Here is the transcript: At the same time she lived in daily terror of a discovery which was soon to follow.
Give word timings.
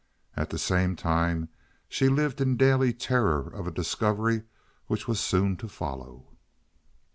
At 0.35 0.49
the 0.49 0.57
same 0.57 0.95
time 0.95 1.49
she 1.87 2.09
lived 2.09 2.41
in 2.41 2.57
daily 2.57 2.91
terror 2.91 3.47
of 3.53 3.67
a 3.67 3.71
discovery 3.71 4.41
which 4.87 5.07
was 5.07 5.19
soon 5.19 5.57
to 5.57 5.67
follow. 5.67 6.25